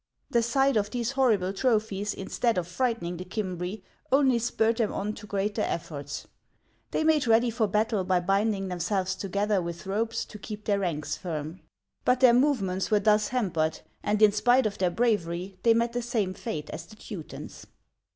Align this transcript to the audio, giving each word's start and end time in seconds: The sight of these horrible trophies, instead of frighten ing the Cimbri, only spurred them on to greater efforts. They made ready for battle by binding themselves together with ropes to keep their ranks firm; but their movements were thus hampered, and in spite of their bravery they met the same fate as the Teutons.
The 0.31 0.41
sight 0.41 0.77
of 0.77 0.89
these 0.89 1.11
horrible 1.11 1.53
trophies, 1.53 2.15
instead 2.15 2.57
of 2.57 2.67
frighten 2.67 3.05
ing 3.05 3.17
the 3.17 3.23
Cimbri, 3.31 3.83
only 4.11 4.39
spurred 4.39 4.77
them 4.77 4.91
on 4.91 5.13
to 5.13 5.27
greater 5.27 5.61
efforts. 5.61 6.25
They 6.89 7.03
made 7.03 7.27
ready 7.27 7.51
for 7.51 7.67
battle 7.67 8.03
by 8.03 8.19
binding 8.21 8.67
themselves 8.67 9.13
together 9.13 9.61
with 9.61 9.85
ropes 9.85 10.25
to 10.25 10.39
keep 10.39 10.65
their 10.65 10.79
ranks 10.79 11.17
firm; 11.17 11.59
but 12.03 12.19
their 12.19 12.33
movements 12.33 12.89
were 12.89 12.99
thus 12.99 13.27
hampered, 13.27 13.81
and 14.01 14.23
in 14.23 14.31
spite 14.31 14.65
of 14.65 14.79
their 14.79 14.89
bravery 14.89 15.59
they 15.61 15.75
met 15.75 15.93
the 15.93 16.01
same 16.01 16.33
fate 16.33 16.71
as 16.71 16.87
the 16.87 16.95
Teutons. 16.95 17.67